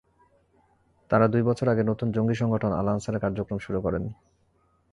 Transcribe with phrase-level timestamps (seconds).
[1.11, 4.03] তাঁরা দুই বছর আগে নতুন জঙ্গি সংগঠন আল-আনসারের কার্যক্রম শুরু করেন।